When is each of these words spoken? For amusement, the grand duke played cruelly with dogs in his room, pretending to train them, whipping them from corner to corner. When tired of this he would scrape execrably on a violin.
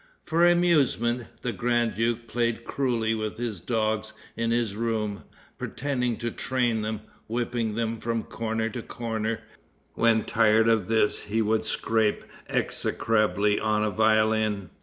For 0.25 0.43
amusement, 0.47 1.27
the 1.43 1.51
grand 1.51 1.93
duke 1.93 2.27
played 2.27 2.63
cruelly 2.63 3.13
with 3.13 3.67
dogs 3.67 4.13
in 4.35 4.49
his 4.49 4.75
room, 4.75 5.25
pretending 5.59 6.17
to 6.17 6.31
train 6.31 6.81
them, 6.81 7.01
whipping 7.27 7.75
them 7.75 7.99
from 7.99 8.23
corner 8.23 8.67
to 8.71 8.81
corner. 8.81 9.41
When 9.93 10.23
tired 10.23 10.67
of 10.67 10.87
this 10.87 11.25
he 11.25 11.43
would 11.43 11.65
scrape 11.65 12.23
execrably 12.49 13.59
on 13.59 13.83
a 13.83 13.91
violin. 13.91 14.71